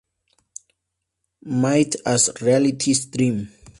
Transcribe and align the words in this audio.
Myth 1.45 1.95
as 2.07 2.29
reality´s 2.29 3.11
dream". 3.11 3.51